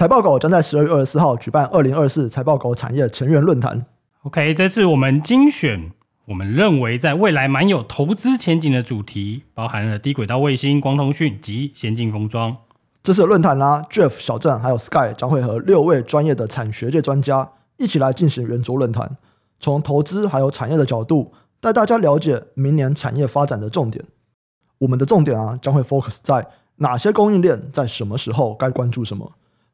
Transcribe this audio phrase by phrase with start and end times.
[0.00, 3.84] 财报狗将在十二月二十四号举办二零二四财报狗产业成员论坛。
[4.22, 5.90] OK，这次我们精选
[6.24, 12.56] 我们认为在未来蛮有投资前景的主题，包含了低轨道卫星、光通讯及先进封装。
[13.02, 19.18] 这次的论坛啦，Jeff、小郑还有 Sky 将会和六位专业的产学界专家一起来进行圆桌论坛，
[19.58, 24.02] 从投资还有产业的角度带大家了解明年产业发展的重点。
[24.78, 26.46] 我们的重点啊，将会 focus 在
[26.76, 29.30] 哪些供应链在什么时候该关注什么。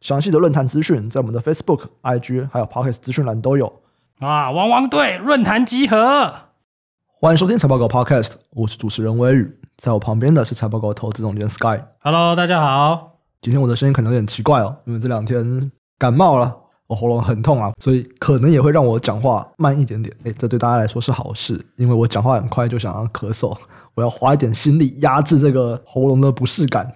[0.07, 3.67] 详细的论坛资讯在我们的 Facebook、IG 还有 Podcast 资讯栏都有
[4.21, 4.53] 啊！
[4.53, 6.33] 汪汪队论坛集合，
[7.21, 11.83] 欢迎收听财报狗 Podcast，我是主持人威宇，在我旁边的是财报狗投资总监 Sky。
[11.99, 13.19] Hello，大家好。
[13.43, 20.17] 今天我的声音可能有点奇怪哦，因为这两天感冒了，我喉咙很痛啊，所以可能也会让我讲话慢一点点。
[20.23, 23.59] 诶，这对大家来说是好事，因为我讲话很快就想要咳嗽，
[23.97, 26.93] 我要花一点心力压制这个喉咙的不适感。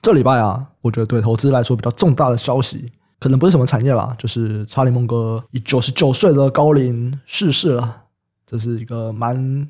[0.00, 8.02] 这礼拜啊，我觉得对投资来说比较重大的消息，可能不是什么产业啦，就是查理·孟格以九十九岁的高龄逝世了。
[8.46, 9.68] 这是一个蛮，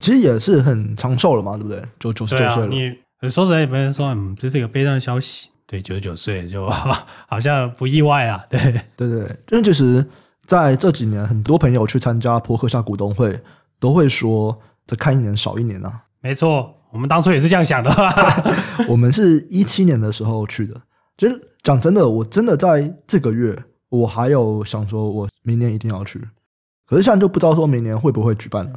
[0.00, 1.82] 其实也是很长寿了嘛，对不对？
[1.98, 2.68] 就九十九岁了。
[2.68, 5.48] 你说实在，别人说，嗯，这是一个悲伤的消息。
[5.66, 6.68] 对，九十九岁就
[7.28, 8.44] 好像不意外啊。
[8.48, 8.58] 对，
[8.96, 10.04] 对对对，因为其实
[10.44, 13.38] 在这几年，很多朋友去参加波克夏股东会，
[13.78, 16.02] 都会说这看一年少一年啊。
[16.20, 17.90] 没错，我们当初也是这样想的。
[18.88, 20.80] 我们是一七年的时候去的。
[21.16, 23.56] 其实讲真的，我真的在这个月，
[23.88, 26.20] 我还有想说，我明年一定要去。
[26.86, 28.72] 可是现在就不知道说明年会不会举办了。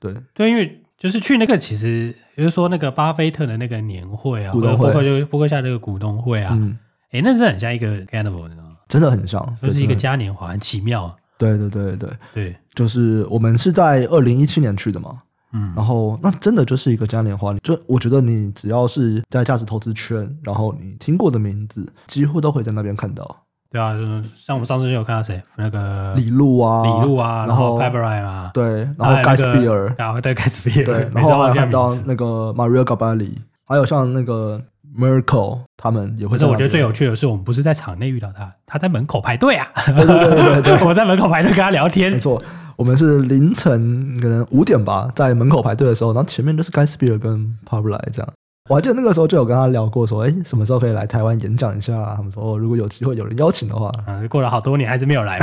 [0.00, 0.78] 对对，因为。
[1.00, 6.76] 就是去那个，其实就是说那个巴菲特的那个年会啊，股东会，就包括下这个股东会啊，嗯，
[7.10, 8.76] 哎，那真的很像一个 carnival，你知道吗？
[8.86, 11.04] 真的很像，就是一个嘉年华，很奇妙。
[11.04, 23.36] 啊对对对对对，就是我们是在二零一七年去的嘛，嗯，然后那真的就是一个嘉年华，就我觉得你只要是在价值投资圈，然后你听过的名字，几乎都会在那边看到。
[23.72, 34.60] 对啊，就是像我们上次就有看到谁，那个李路啊，李路啊，然后 Pepperine 啊，对，然后盖斯比尔，然后对盖斯比尔，对，然后还看到 那个 Maria Gabelli，还有像那个
[34.98, 36.32] Merkle，他们也会。
[36.32, 39.68] 可是我觉得最有趣的是，我们不是在场内遇到他，他在门口排队啊。
[39.86, 42.10] 对对对对， 我在门口排队跟他聊天。
[42.10, 42.42] 没错，
[42.80, 48.32] 我们是凌晨可能五点吧，在门口排队的时候，然后前面就是盖斯比尔跟 Pepperine 这样。
[48.70, 51.92] 我还记得那个时候就有跟他聊过，说，哎，什么时候可以来台湾演讲一下？
[52.16, 55.38] 他们说，如果有机会有人邀请的话， 啊，过了好多年还是没有来。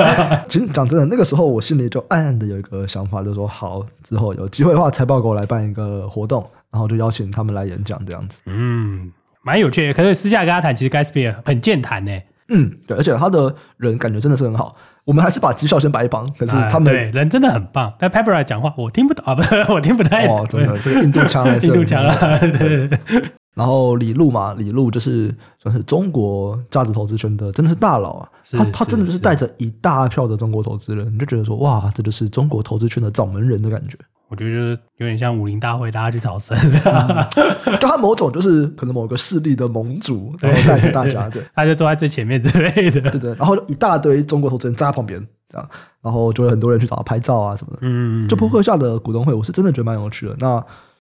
[0.48, 8.38] 其实讲真的，那个时候我心里就暗暗的有一个想法，就是说，好，之后有机会的话，财报狗来办一个活动，然后就邀请他们来演讲这样子。
[8.46, 9.12] 嗯，
[9.42, 9.92] 蛮有趣的。
[9.92, 12.18] 可是私下跟他谈，其实盖斯比尔很健谈呢。
[12.48, 14.74] 嗯，对，而且他的人感觉真的是很好。
[15.04, 17.92] 我们还是把绩效先摆一旁，可是他们、哎、对人真的很棒。
[17.98, 20.46] 但 Pepperine 讲话我听不懂啊，不是我听不太懂。
[20.46, 22.38] 真的，这个印度腔还是 印度腔啊。
[22.38, 22.90] 对。
[23.54, 28.28] 然后李路嘛，李路就是算是中国价值投资圈的，真的是大佬啊。
[28.52, 33.98] 他他真的是带着一大票的中国投资人，你就觉得说哇，这就是中国投资圈的掌门人的感觉。
[34.28, 36.56] 我觉得就是有点像武林大会，大家去朝圣。
[36.84, 37.26] 嗯、
[37.80, 43.34] 就他某种就是可能某个势力的盟主， 然后带着大家，对，他就坐在最前面之类的，对对。
[43.34, 45.18] 然后一大堆中国投资人站在旁边，
[45.48, 45.68] 这样，
[46.02, 47.78] 然后就会很多人去找他拍照啊什么的。
[47.82, 50.36] 嗯，就扑克下的股东会，我是真的觉得蛮有趣的。
[50.38, 50.62] 那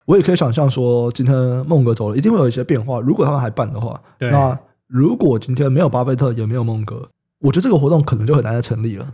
[0.06, 2.98] 我也可以想象说，今天孟哥走了，一定会有一些变化。
[3.00, 7.08] 如果他们还办的话，那如果今天没有巴菲特，也没有孟哥，
[7.40, 9.06] 我觉得这个活动可能就很难再成立了。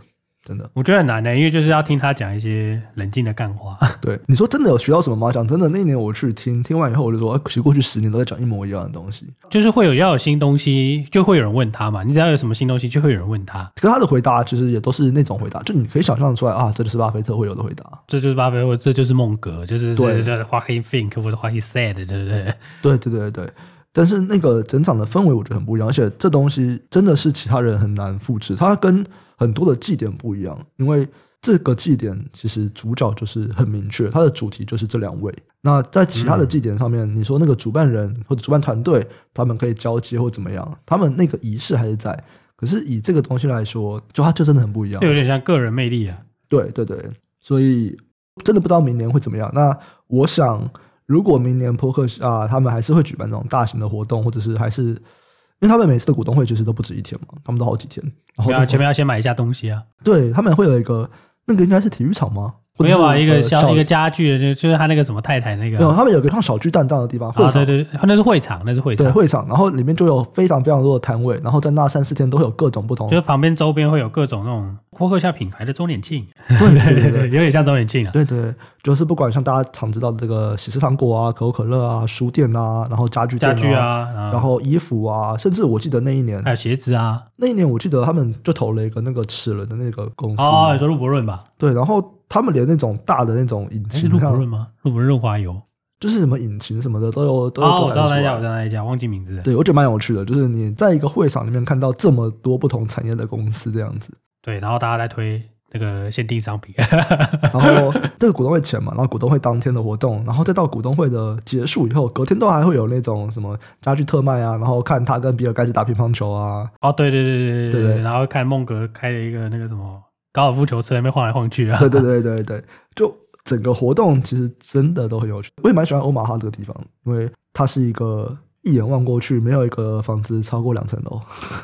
[0.47, 3.77] 真的，我觉得很难的，因为就是要听他讲一些冷静的干话。
[3.99, 5.29] 对，你说真的有学到什么吗？
[5.29, 9.25] 讲真的，那一年我去听，听完以后我就说，其实过去十年都在讲一模一样的东西。
[9.49, 12.01] 就是会有要有新东西，就会有人问他嘛。
[12.01, 13.69] 你只要有什么新东西，就会有人问他。
[13.75, 22.53] 可他的回答其实也都是那种回答，就你可以想象出来啊，这就是巴菲特会有的回答，这就是巴菲特，这就是孟格，就是对对 what he think 或者 what he said，对不对？
[22.81, 23.49] 对对对对。
[23.97, 28.55] 但是那个整场的氛围我觉得很不一样，而且这东西真的是其他人很难复制。
[28.55, 29.03] 它跟
[29.35, 31.07] 很多的祭典不一样，因为
[31.41, 35.33] 这个祭典其实主角就是很明确，它的主题就是这两位。
[35.61, 39.03] 那在其他的祭典上面，你说那个主办人或者主办团队，
[39.33, 42.23] 他们可以交接或怎么样，他们那个仪式还是在。
[42.55, 46.15] 可是以这个东西来说，就它就真的很不一样，就有点像个人魅力啊。
[46.47, 47.03] 对对对，
[47.39, 47.97] 所以
[48.43, 49.49] 真的不知道明年会怎么样。
[49.55, 50.69] 那我想。
[51.07, 58.05] 如果明年扑克啊，他们还是会举办这种大型的活动，或者是还是，因为他们每次的股东会其实都不止一天嘛，他们都好几天。
[58.35, 59.81] 然后前面要先买一下东西啊。
[60.03, 61.09] 对，他们会有一个
[61.45, 62.53] 那个应该是体育场吗？
[62.77, 65.77] 没有啊，一个小，小一个家具的，就就是他那个什么太太那个。
[65.77, 67.31] 没有，他们有个像小巨蛋这样的地方。
[67.33, 69.05] 对对对，那是会场，那是会场。
[69.05, 76.25] 对，会场，然后里面就有非常非常多的摊位，然后在那三四天都会有各种不同，就是旁边周边会有各种那种波克夏品牌的周年庆。
[76.47, 78.11] 对对对对， 有点像周年庆啊。
[78.11, 78.53] 对对，
[78.83, 90.43] 就是不管像大家常知道的这个喜事糖果啊、可口可乐啊、书店啊，然后家具店啊，家具啊，然后衣服啊，甚至我记得那一年还有鞋子啊，那一年我记得他们就投了一个那个齿轮的那个公司。
[90.43, 91.43] 哦，你说陆博润吧？
[91.57, 92.13] 对，然后。
[92.29, 94.67] 他们连那种大的那种引擎，陆伯润吗？
[94.83, 95.55] 陆伯润润滑油，
[95.99, 97.67] 就是什么引擎什么的都有，都有。
[97.67, 99.41] 哦，我知道那家，我知道那家，忘记名字。
[99.43, 104.11] 对，我觉得蛮有趣的，就是你在一个会场里面看到这么多不同产业的公司这样子。
[104.41, 105.41] 对，然后大家在推
[105.71, 106.73] 那个限定商品，
[107.51, 116.69] 然后这个股东会前嘛，然后股东会当天的活动，然后再到股东会的结束以后，隔天都还会有那种什么家具特卖啊，然后看他跟比尔盖茨打乒乓球啊。
[116.81, 120.01] 哦，对对对对对对对，然后看孟格开了一个那个什么。
[120.37, 121.79] 高尔夫球车在那边晃来晃去啊！
[121.79, 122.63] 对对对对对，
[122.93, 123.11] 就
[123.43, 125.49] 整个活动其实真的都很有趣。
[125.63, 131.19] 我也蛮喜欢欧马哈这个地方，因为它是一个一眼望过去没有一个房子超过两层楼。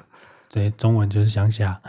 [0.50, 1.80] 对，中文就是乡下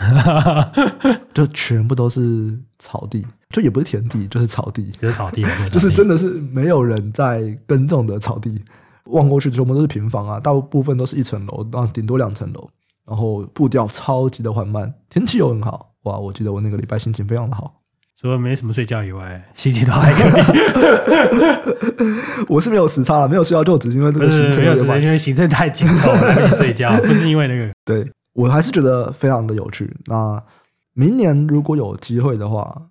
[1.32, 5.42] 就全部都是草地，就也不是田地，就是草地，就是草地，
[5.72, 8.62] 就是真的是没有人在耕种的草地。
[9.04, 12.68] 望过去全部都是平房啊，大部分都是一层楼，然后顶多两层楼，
[13.06, 15.93] 然后步调超级的缓慢，天气又很好。
[16.04, 16.16] 哇！
[16.18, 17.80] 我记得我那个礼拜心情非常的好，
[18.18, 20.42] 除了没什么睡觉以外， 心情都还可以。
[22.48, 27.72] 我是没有时差了，没有睡觉就只是因为这个行程，因为行程太紧凑了，没睡觉，不是因为那个。
[27.84, 29.94] 对，我还是觉得非常的有趣。
[30.06, 30.42] 那
[30.92, 32.82] 明年如果有机会的话，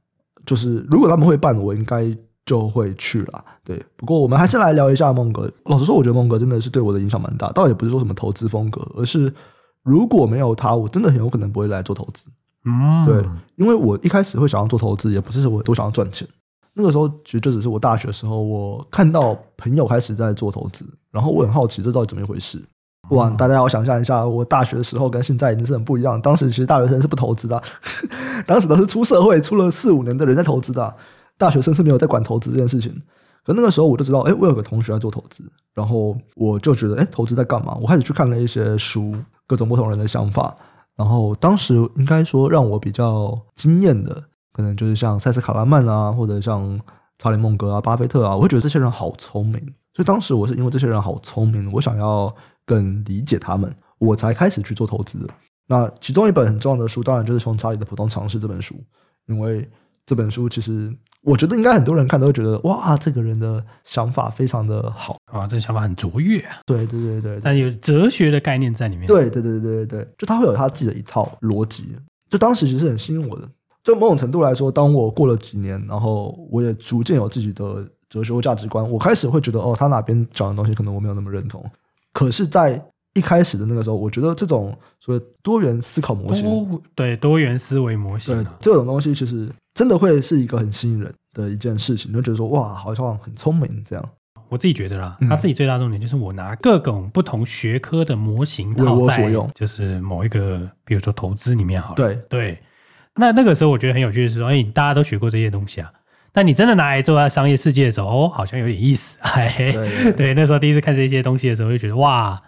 [0.45, 2.05] 就是如果他们会办，我应该
[2.45, 3.45] 就会去了。
[3.63, 5.49] 对，不过我们还是来聊一下孟格。
[5.65, 9.31] 老实说，我觉得孟格真的是对我的影响蛮大，倒也不是说什么投资风格，而是
[9.83, 12.25] 如果没有他，我真的很有可能不会来做投资。
[12.65, 13.23] 嗯，对，
[13.55, 16.27] 因为我一开始会想要做投资，也不是我都想要赚钱。
[16.73, 22.61] 那个时候其实就只是我大学的时候，我看到朋友开始在做投资，然后我很好奇这到底怎么一回事。
[23.09, 26.19] 哇，大家要想象一下，我大学的时候跟现在已经是很不一样。
[26.21, 27.61] 当时其实大学生是不投资的，
[28.47, 30.95] 当时都是出社会出了四五年的人在投资的，
[31.37, 32.91] 大学生是没有在管投资这件事情。
[33.45, 35.43] 可那个时候我就知道，哎，我有个同学在做投资，
[35.73, 37.77] 然后我就觉得，哎，投资在干嘛？
[37.81, 39.13] 我开始去看了一些书，
[39.45, 40.55] 各种不同人的想法。
[40.95, 46.79] 然后当时应该说让我比较惊艳的，可能就是像塞斯·卡拉曼啊，或者像
[47.17, 49.59] 查理·孟格啊、巴菲特啊，我会觉得这些人好聪明。
[49.93, 52.33] 所以当时我是因为这些人好聪明，我想要
[52.65, 55.27] 更理解他们，我才开始去做投资。
[55.67, 58.75] 那其中一本很重要的书，当然就是《穷查理的普通常识》这本书，
[59.27, 59.69] 因为
[60.05, 60.95] 这本书其实。
[61.23, 66.57] 我觉得应该很多人看都会觉得哇，这个人的想法非常的好啊，这个想法很卓越啊。
[66.65, 69.07] 对对对对，但有哲学的概念在里面。
[69.07, 71.95] 对对对对对对，就他会有他自己的一套逻辑。
[72.29, 73.47] 就当时其实很吸引我的，
[73.83, 81.63] 就某种程度来说，当我过了几年，然后我也逐渐有自己的哲学或价值观，我开始会觉得哦，他哪边讲的东西可能我没有那么认同。
[82.11, 82.83] 可是，在
[83.13, 89.49] 一开始的那个时候，我觉得这种所谓多元思考模型，多对多元思维模型，啊，对这种东西其实。
[89.75, 94.09] 真的会是一个很吸引人的一件事情，你就觉得说哇，好像很聪明这样。
[94.49, 101.95] 我自己觉得啦，他自己最大重点就是我拿各种不同学科的模型套我所用，就是某一个，比如说投资里面好了。
[101.95, 102.61] 对对，
[103.15, 105.91] 那那个时候我觉得很有趣的是说，哎，大家都学过这些东西啊，
[106.31, 109.17] 但你真的拿来做在商业世界的时候，哦，好像有点意思。
[109.21, 112.39] 哎，对，对，对， 对，那时候第一次看这些东西的时候，就觉得哇，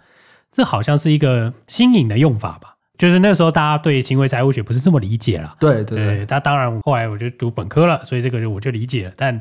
[0.52, 2.74] 这好像是一个新颖的用法吧。
[2.98, 5.54] 就是那时候，大家对行为财务学不是这么理解了。
[5.60, 9.12] 对对对，他当然后来我就读本科了，所以这个我就理解了。
[9.14, 9.38] 但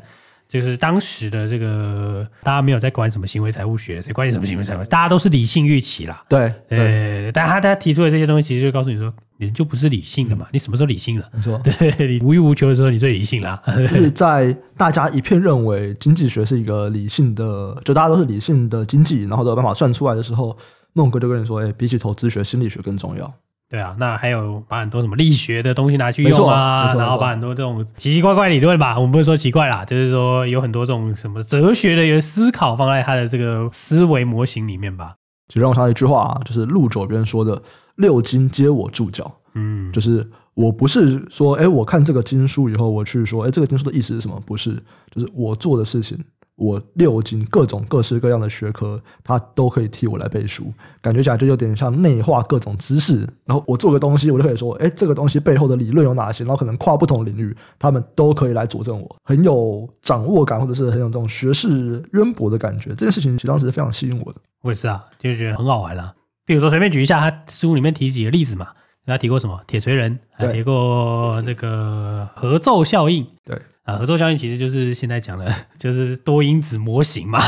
[0.47, 4.83] 就是当时的这个大家没有在管什么行为财务学，谁管你什么行为财务？
[4.83, 6.21] 大家都是理性预期啦。
[6.27, 10.47] 对对，但他他提出的这些东西，其实就告诉你说，你就不是理性的嘛。
[10.51, 11.25] 你什么时候理性了？
[11.33, 13.61] 没错， 对你无欲无求的时候，你最理性啦。
[13.65, 20.55] 就是在大家一片认为经济学是一个理性的，就大家都是理性的经济，然后都有办法算出来的时候，
[20.95, 23.31] 孟哥就跟你说：“哎，比起投资学，心理学更重要。”
[23.67, 35.15] 对啊，那还有把很多什么力学的东西拿去用啊，然后把很多这种奇奇怪怪理论吧，我们不是说奇怪啦，就是说有很多这种什么哲学的思考放在他的这个思维模型里面吧。
[35.47, 37.61] 其实让我想到一句话啊，就是陆九边说的
[37.97, 44.39] “六经皆我注脚”，嗯，就是我不是说，哎，我看这个经书以后，我去说，哎，这个经书的意思是什么？
[44.45, 44.75] 不是，
[45.11, 46.17] 就是我做的事情。
[46.55, 50.71] 我六经各种各式各样的学科，他都可以替我来背书，
[51.01, 53.27] 感觉起来就有点像内化各种知识。
[53.45, 56.43] 然后我做个东西，我就可以说，哎，这个东西背后的理论有哪些？
[56.43, 62.91] 然后可能跨不同领域，他们都可以来佐证我，很有掌握感，或者是很有这种学识渊博的感觉。
[62.91, 64.39] 这件事情其实当时是非常吸引我的。
[64.63, 66.13] 我也是啊，就觉得很好玩啦。
[66.45, 68.69] 比如说随便举一下，他书里面提几个例子嘛。
[69.07, 69.61] 他提过什么？
[69.67, 73.23] 铁锤人，还提过那个合奏效应。
[73.43, 73.61] 对。
[73.85, 75.49] 啊，合作效应其实就是现在讲的，
[75.79, 77.39] 就是多因子模型嘛。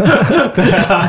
[0.54, 1.08] 对啊，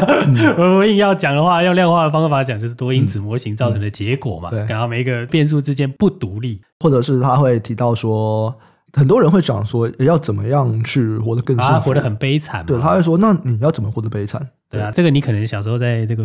[0.57, 4.49] 如果硬要讲的话，用量化的方法讲，就是多因子模型造成的结果嘛。
[4.49, 8.55] 对然后每一个变数之间不独立，或者是他会提到说。
[8.93, 11.73] 很多人会讲说，要怎么样去活得更幸福？
[11.73, 12.65] 啊、活得很悲惨。
[12.65, 14.47] 对，他会说，那你要怎么活得悲惨？
[14.71, 16.23] 对啊，这个你可能小时候在这个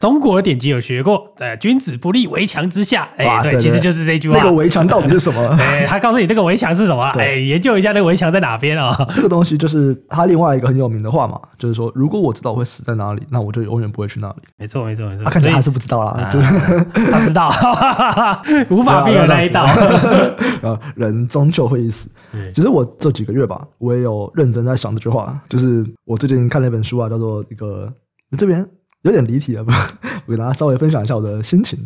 [0.00, 1.32] 中国的典籍有学过。
[1.36, 3.08] 对，君子不立围墙之下。
[3.16, 4.36] 哎，对，其实就是这句话。
[4.36, 5.40] 那个围墙到底是什么？
[5.60, 7.04] 哎，他告诉你那个围墙是什么？
[7.14, 8.96] 哎，研究一下那个围墙在哪边啊？
[9.14, 14.36] 这个东西就是他另外一个很有名的话嘛，就是说，如果我知道我会死在哪里，那我就永远不会去那里。
[14.56, 15.24] 没错，没错，没错。
[15.24, 16.46] 他看起来还是不知道啦，就是
[17.12, 17.48] 他知道，
[18.70, 19.64] 无法避免那一道。
[20.62, 22.08] 呃，人终究会死。
[22.54, 27.92] 其实我这几个月吧，我也有认真在想这句话，就是我最近看了一本书啊，叫做一个。
[28.38, 28.66] 这边
[29.02, 29.64] 有点离题了，
[30.24, 31.78] 我给大家稍微分享一下我的心情。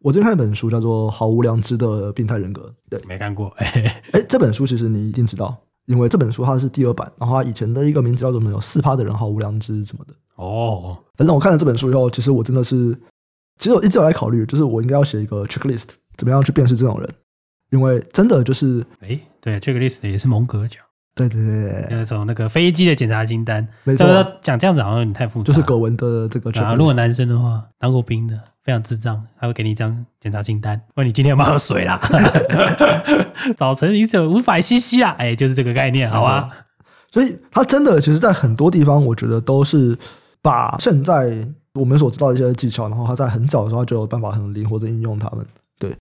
[0.00, 2.62] 我最近看一本书，叫做《毫无良知的病态人格》。
[2.90, 3.46] 对，没看过。
[4.10, 5.56] 哎，这本书其实你一定知道，
[5.86, 10.14] 因为这本书它是第二版，然后它以前的一个名字叫做“有四趴的人毫无良知”什么的。
[10.34, 12.92] 哦，反正我看了这本书以后，其实我真的是，
[13.58, 15.84] 其实我一直有来考虑，就是我应该要写一个 checklist，
[16.16, 17.08] 怎么样去辨识这种人，
[17.70, 20.82] 因为真的就是，哎，对，checklist 也是蒙格讲。
[21.14, 24.06] 对对对，那种那个飞机的检查清单，没错。
[24.40, 25.44] 讲这样子好像有点太复杂。
[25.44, 26.50] 就是狗文的这个。
[26.62, 32.00] 啊，如果男生的话，当过兵的，非常智障，他会给你一张检查清单，问你今天有没有喝水啦。
[33.58, 36.48] 早晨饮水五百 CC 啊，哎，就是这个概念，好吧？
[37.10, 39.94] 所以他真的，其实，在很多地方，我觉得都是
[40.40, 45.44] 把现在我们所知道的一些技巧，然后他在很早的时候就有办法很灵活的应用他们。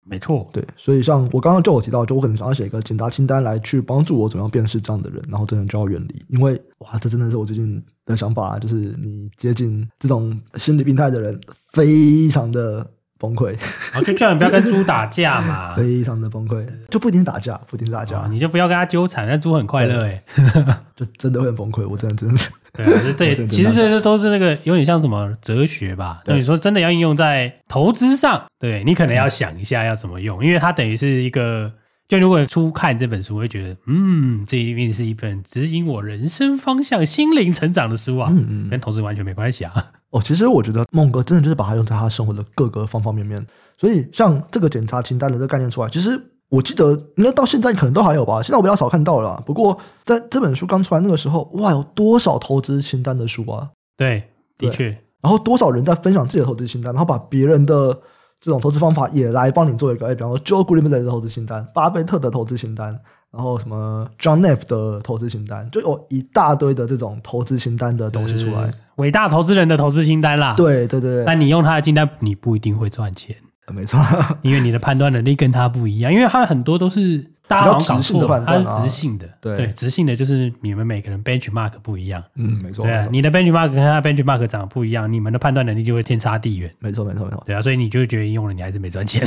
[0.09, 11.41] 没错，对，所以像我刚刚就有提到，就我可能想要写一个检查清单来去帮助我怎么样辨识这样的人，然后真的就要远离，因为哇，这真的是我最近的想法，就是你接近这种心理病态的人，
[11.73, 13.57] 非常的崩溃。
[13.95, 20.23] 哦，就叫你不要跟猪 打架嘛，非常的崩溃，就不一定打架，不一定打架，哦，你就不要跟他纠缠，那猪很快乐哎，
[20.95, 22.51] 就真的会很崩溃，我真的真的是。
[22.77, 26.21] 对啊，这这其实这些都是那个有点像什么哲学吧？
[26.27, 31.73] 那你说真的要应用在投资上，对你可能要想一下要怎么用，因为它等于是一个，
[32.07, 39.73] 就如果初看这本书，会觉得嗯，这一定是一本指引我人生方向、心灵成长的书啊，嗯嗯，跟投资完全没关系啊。
[40.11, 43.45] 哦，其实我觉得孟哥真的就是把它用在他生活的各个方方面面，
[43.77, 46.21] 所以像这个检查清单的这个概念出来，其实。
[46.49, 49.43] 我记得应该到现在可能都还有吧，现在我比较少看到了。
[49.45, 53.71] 不过在这本书刚出来那个时候，哇，有多少投资清单的书啊？
[53.97, 54.23] 对，
[54.57, 54.87] 的确。
[55.23, 57.93] 然后多少人在分享自己的投资清单，然后把别人的
[58.39, 62.97] 这种投资方法也来帮你做一个，哎，比方说 Joe Greenberg 的投资清单、巴菲特的投资清单，
[63.33, 68.73] 然后什么 John Neff 的投资清单，就有一大堆的这种投资清单的东西出来。
[68.97, 70.55] 伟大投资人的投资清单啦。
[70.57, 71.25] 对对对。
[71.25, 73.35] 但你用他的清单，你不一定会赚钱。
[73.73, 74.01] 没错，
[74.43, 77.19] 因为你的判断能力跟他不一样，因为他很多都是
[77.49, 89.25] 大家好像搞错了，他是直性的，对，直性的就是你们每个人 benchmark 不一样，嗯，没错，对，你的 benchmark 跟他 benchmark 长得不一样，你们的判断能力就会天差地远，没错，没错，没错，对啊，所以你就会觉得用了你还是没赚钱，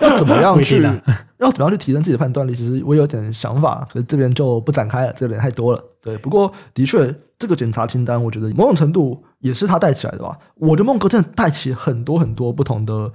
[0.00, 0.82] 要怎么样去，
[1.38, 2.54] 要怎么样去提升自己的判断力？
[2.54, 13.12] 其实我有点想法，可是这边就不展开了，这边太多了，对，不过的确这个检查清单，我觉得某种程度也是他带起来的吧，我的梦哥真的带起很多很多不同的。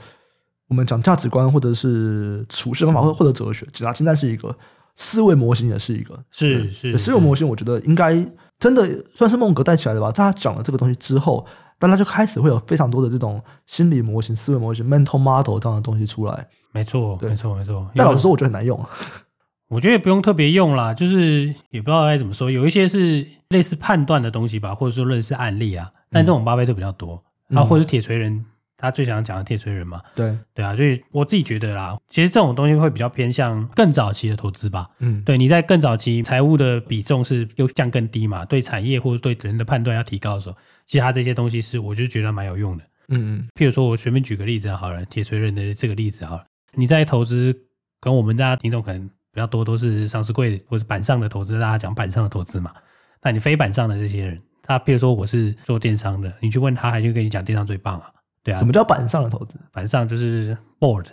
[0.67, 4.55] 我们讲价值观，或者是处事方法，或或者哲学，检查清单是一个
[4.95, 7.47] 思维模型，也是一个是是思维模型。
[7.47, 8.13] 我觉得应该
[8.59, 10.12] 真的算是孟格带起来的吧。
[10.12, 11.45] 他讲了这个东西之后，
[11.79, 16.47] 大家就开始会有非常多的这种心理模型、思维模型 （mental model） 这样的东西出来。
[16.71, 17.89] 没错，没错，没错。
[17.95, 18.79] 但老实说，我觉得很难用。
[19.69, 21.53] 我觉得也不用特别用啦，就是。
[21.71, 22.50] 也不知道该怎么说。
[22.51, 23.25] 有一些是。
[23.50, 25.89] 类似判断的东西吧，或者说类似案例啊。
[26.12, 28.43] 但这种巴菲特比较多，然后或者铁锤人。
[28.77, 34.88] 他最想讲的铁锤人嘛，对对啊，所以我自己觉得啦，其实这种东西会比较偏向更早期的投资吧。
[35.00, 40.55] 嗯，对，你在更早期财务的比重是又降更低嘛，对产业或者对人的判断要提高的时候，
[40.86, 42.84] 其实他这些东西是我就觉得蛮有用的。
[43.10, 47.55] 嗯嗯，譬如说我随便举个例子好了，铁锤人的这个例子好了，你在投资
[48.00, 52.72] 跟我们大家听众可能比较多都是上市柜或者板上的投资，大家讲板上的投资嘛，
[53.24, 58.12] 那你非板上的这些人，他譬如说我是做电商的，你去问他，还就跟你讲电商最棒啊。
[58.47, 59.57] 对啊，什么叫板上的投资？
[59.73, 61.03] 板上就是 board，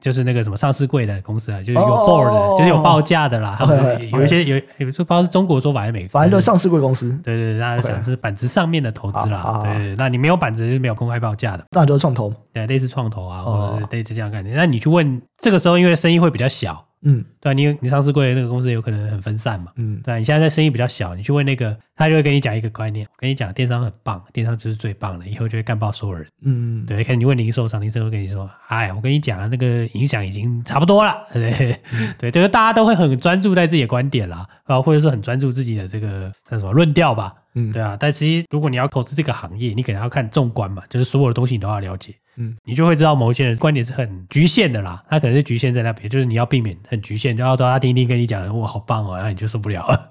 [0.00, 3.54] 就是那个什么上市柜的公司啊，就是有 board，、oh, 就是有报价的啦。
[3.54, 7.10] Okay, 他们有一些有，有不知道是中国说法还是美国，反正就上市柜公司。
[7.22, 9.60] 对对对，大家讲是板子上面的投资啦。
[9.62, 14.56] 对，对，对，那你没有板子就是没有公开报价的，那就是创投，对，类似创投啊，或者类似这样概念。
[14.56, 42.14] 那你去问这个时候，因为生意会比较小，嗯，对啊，你你上市过的那个公司有可能很分散嘛，嗯，对啊，你现在在生意比较小，你去问那个，他就会跟你讲一个观念，我跟你讲，电商很棒，电商就是最棒的，以后就会干爆所有人，嗯，对，可能你问零售商，零售会跟你说，哎，我跟你讲那个影响已经差不多了，对，嗯、对，这个大家都会很专注在自己的观点啦，啊，或者说很专注自己的这个叫什么论调吧，嗯，对啊，但其实如果你要投资这个行业，你可能要看纵观嘛，就是所有的东西你都要了解。
[42.40, 50.10] 嗯，你就会知道某一些人观点是很局限的啦，他可能是局限在那边，就是你要避免很局限，就要找他听听跟你讲，哇，好棒哦，然后你就受不了了。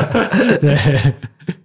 [0.60, 0.76] 对，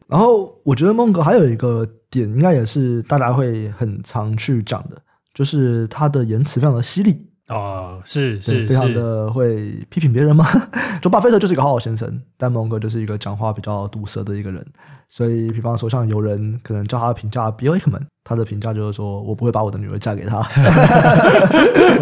[0.08, 4.98] 然后我觉得孟哥还有一个点，应该也是大家会很常去讲的，
[5.34, 7.28] 就是他的言辞非常的犀利。
[7.48, 10.44] 哦，是是，非常的会批评别人吗？
[11.00, 14.66] 就巴菲特就是一个好好先生，但蒙哥就是一个讲话比较毒舌的一个人。
[15.08, 20.40] 所以，比方说，像有人可能叫他评价 Bill Ackman，他的评价就是说：“我不会把我的女儿嫁给他。”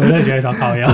[0.00, 0.88] 真的觉得超讨厌，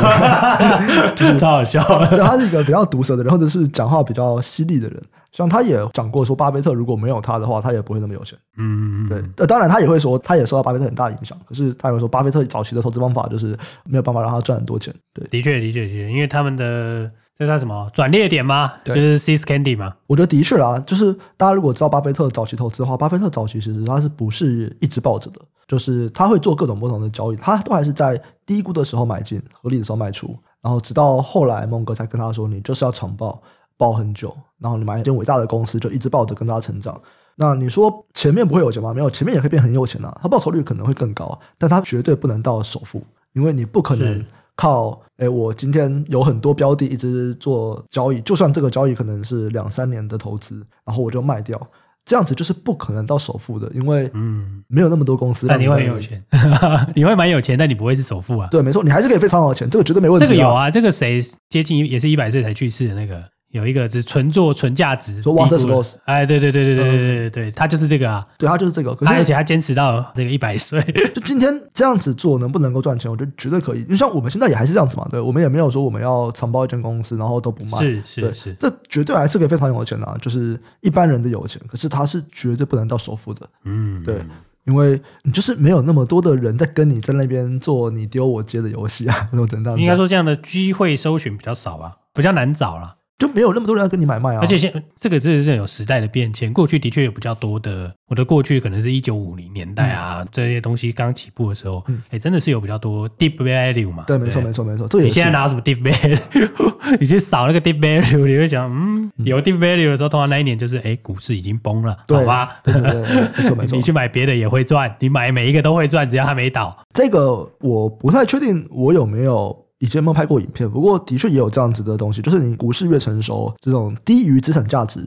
[1.15, 1.81] 就是超好笑。
[2.11, 5.01] 对，他是一个比较毒舌的人，或者是讲话比较犀利的人。
[5.31, 8.37] 像他也讲过说，巴菲特如果没有他的话，他也不会那么有钱。
[8.59, 9.23] 嗯，对。
[9.37, 11.39] 呃，当然他也会说，他也受到巴菲特很大的影响。
[11.47, 14.93] 可是他也会说，巴菲特早期的投资方法就是没有办法让他赚很多钱。
[15.15, 17.09] 对，的确，的确，的确，因为他们的。
[17.41, 18.71] 这算什么转捩点吗？
[18.85, 19.95] 就是 See's Candy 吗？
[20.07, 25.41] 我觉得的确啊，就是大家如果知道巴菲特早期投资的话，巴菲特早期其实他是不是一直抱着的？
[25.67, 33.41] 就是他会做各种不同的交易，他都还是在低估的时候买进，合理的时候卖出，然后直到后来孟哥才跟他说：“你就是要长抱，
[33.79, 37.01] 抱很久，然后你买一间伟大的公司，就一直抱着跟他成长。”
[37.37, 38.93] 那你说前面不会有钱吗？
[38.93, 44.23] 没有，前面也可以变很有钱啊，他报酬率可能会更高，但他绝对不能到首富，因为你不可能。
[44.57, 51.61] 靠，哎，我今天有很多标的一直做交易，就算这个交易可能是两三年的投资，然后我就卖掉，
[52.07, 55.47] 这样子就是不可能到首富的，因为嗯，没有那么多公司。
[55.47, 56.25] 但你会很有钱，
[56.97, 58.49] 你会蛮有钱，但你不会是首富啊。
[58.51, 60.27] 对，没错，你还是可以非常有钱，这个绝对没问题。
[60.27, 63.23] 这个有啊，这个谁接近也是一百岁才去世的那个。
[63.51, 70.81] 有一个是纯做纯价值，说 Walter Sloss，哎，对对对对对对对对，他就是这个啊，对他就是这个，可是而且他坚持到这个一百岁，
[71.13, 73.11] 就今天这样子做能不能够赚钱？
[73.11, 73.83] 我觉得绝对可以。
[73.85, 84.23] 就像我们现在也还是这样子嘛，对，我们也没有说我们要承包一间公司，然后都不卖，是是是，这绝对还是可以非常有钱的啊，就是一般人的有钱，可是他是绝对不能到首富的，嗯，对，
[84.65, 92.95] 因为你就是没有那么多的人在跟你在那边做你丢我接的游戏啊， 我等等，应该说这样的机会搜寻比较少吧，比较难找了。
[93.21, 94.39] 就没有那么多人要跟你买卖啊！
[94.41, 104.05] 而且现这个真的是有时代的变迁，过去的确有比较多的，我的过去可能是一九五零年代啊，嗯、这些东西刚起步的时候，哎、嗯，真的是有比较多 deep value 嘛？
[104.07, 104.89] 对，没错，没错，没错。
[104.89, 106.19] 这个、你现在拿什么 deep value？
[106.99, 112.57] 你去扫那个 deep value，你会想，嗯，有 deep value 的时候，通常那一年就是，哎，股市已经崩了，对好吧？
[112.65, 113.03] 对对对，
[113.37, 113.77] 没错没错。
[113.77, 116.75] 你去买别的也会赚，你买每一个都会赚，只要它没倒。
[116.95, 119.67] 这个我不太确定，我有没有。
[119.81, 125.01] 以前没有拍过影片，不过的确也有这样子的东西，就是你股市越成熟，这种低于资产价值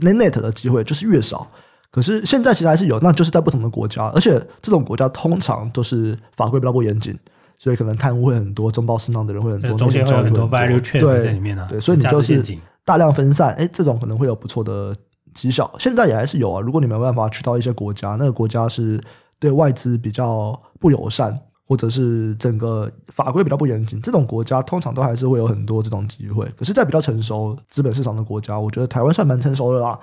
[0.00, 1.46] net net 的机会就是越少。
[1.90, 7.18] 可是现在其实还是有，那就是在不同的国家，而且这种国家通常都是法规比较不严谨，
[7.58, 11.66] 所以可能贪污会很多，中饱私囊的人会很多，中间会有很多 value chain 在里面啊。
[11.68, 12.42] 对，所以你就是
[12.84, 14.96] 大量分散，哎，这种可能会有不错的
[15.34, 15.70] 绩效。
[15.78, 18.98] 现在也还是有啊，如果你没办法去到一些国家，那个国家是
[19.38, 21.38] 对外资比较不友善。
[21.72, 26.44] 或者是整个法规比较不严谨，这种国家通常都还是会有很多这种机会。
[26.54, 29.98] 可是，在比较成熟资本市场的国家，我觉得台湾算蛮成熟的啦。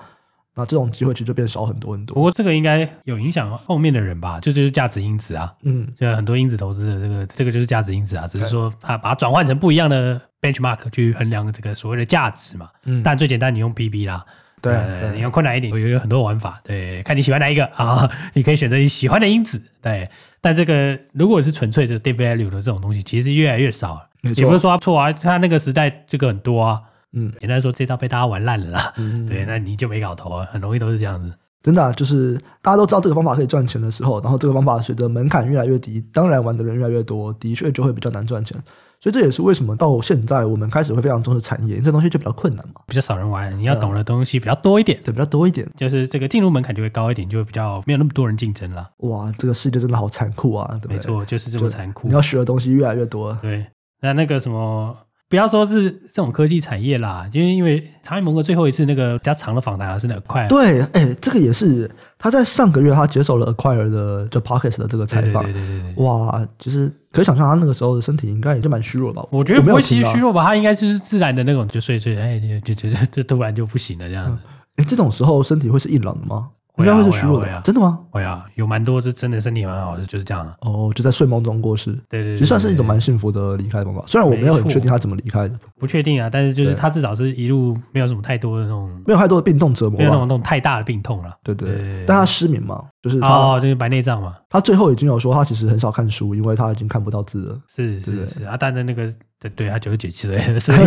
[0.56, 2.14] 那这种机会其实就变少很多很多。
[2.14, 4.40] 不过，这个应该有影响后面的人吧？
[4.40, 5.54] 就就是价值因子啊。
[5.62, 8.26] 嗯，就很多因子投资的这个，这个就是价值因子啊。
[8.26, 12.68] 只是说，它把它转换成不一样的 benchmark 去衡量这个所谓的价值嘛。
[12.84, 14.26] 嗯，但最简单，你用 PB 啦。
[14.60, 20.08] 对，对，你要困难一点，有有很多玩法，对，看你喜欢哪一个啊， 你可以选择你喜欢的因子，对。
[20.42, 26.80] 但这个如果是纯粹的 deep value 的这种东西，其实越来越少，没错，也不是说错啊，他那个时代这个很多啊，
[27.12, 31.34] 嗯，简单说这套被大家玩烂了啦，嗯，对，那你就没搞头啊，很容易都是这样子。
[31.62, 38.56] 真的啊，就是大家都知道这个方法可以赚钱的时候，然后这个方法随着门槛越来越低，当然玩的人越来越多，的确就会比较难赚钱。
[38.98, 48.90] 所以这也是为什么到现在我们开始会非常重视产业，这东西就比较困难嘛，比较少人玩，你要懂的东西比较多一点，对，比较多一点，就是这个进入门槛就会高一点，就会比较没有那么多人竞争了。
[48.98, 50.96] 哇，这个世界真的好残酷啊，对不对？
[50.96, 52.08] 没错，就是这么残酷。
[52.08, 53.32] 你要学的东西越来越多。
[53.40, 53.66] 对，
[54.00, 54.96] 那那个什么。
[55.30, 60.44] 不要说是这种科技产业啦，就是因为查理蒙格最后一次那个比较长的访谈还是那个快。
[60.48, 61.88] 对，哎、欸，这个也是
[62.18, 65.44] 他在上个月他接受了 Acquire 的就 Podcast 的这个采访。
[65.44, 66.04] 对对对。
[66.04, 69.24] 哇，就是可以想象他那个时候的身体应该也就蛮虚弱吧？
[69.30, 74.32] 我觉得不会其实虚弱吧，他应该就是自然的那种，就睡睡，哎，就就就就突然就不行了这样子。
[74.42, 76.48] 哎、嗯欸，这种时候身体会是硬朗的吗？
[76.84, 77.98] 应该会是虚弱的，啊啊啊、真的吗？
[78.10, 80.54] 会啊，有蛮多是真的身体蛮好的，就是这样、啊。
[80.60, 81.92] 哦，就在睡梦中过世。
[82.08, 84.02] 对对，其实算是一种蛮幸福的离开方法。
[84.06, 91.34] 虽然我没有很确定他怎么离开的，不确定啊，但是就是他至少是一路没有什么太多的那种，没有太多的病痛折磨，没有那种那种太大的病痛了。
[91.42, 94.34] 对对，但他失眠嘛，就是他哦，就是白内障嘛。
[94.48, 97.58] 他最后已经有说，他其实很少看书，因为他已经看不到字了。
[97.68, 99.06] 是是是啊，但是那个
[99.38, 100.78] 对对，他九十九岁了， 所以